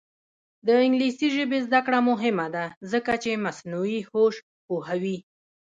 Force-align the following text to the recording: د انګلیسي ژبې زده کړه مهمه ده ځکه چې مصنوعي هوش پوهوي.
د 0.65 0.67
انګلیسي 0.85 1.27
ژبې 1.35 1.59
زده 1.67 1.79
کړه 1.85 1.99
مهمه 2.09 2.47
ده 2.55 2.65
ځکه 2.91 3.13
چې 3.23 3.41
مصنوعي 3.45 3.99
هوش 4.09 4.35
پوهوي. 4.65 5.17